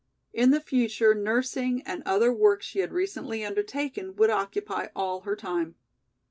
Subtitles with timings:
[0.33, 5.35] In the future nursing and other work she had recently undertaken would occupy all her
[5.35, 5.75] time.